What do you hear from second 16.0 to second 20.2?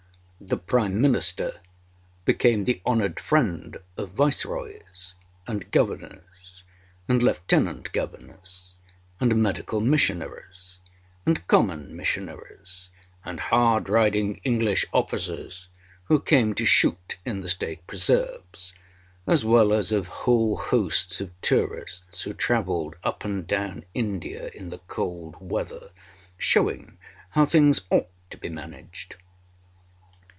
who came to shoot in the State preserves, as well as of